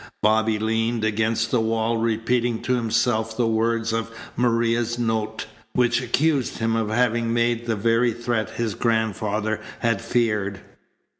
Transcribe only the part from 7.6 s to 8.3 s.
the very